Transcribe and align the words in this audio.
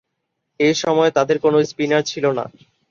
এ 0.59 0.69
সময়ে 0.75 1.11
তাদের 1.11 1.37
কোন 1.39 1.53
স্পিনার 1.63 2.03
ছিল 2.03 2.25
না। 2.37 2.45